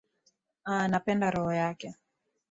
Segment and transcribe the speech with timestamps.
[0.89, 1.95] Napenda roho yake